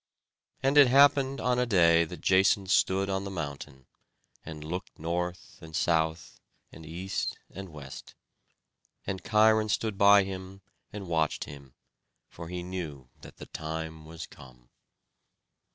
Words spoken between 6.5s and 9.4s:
and east and west; and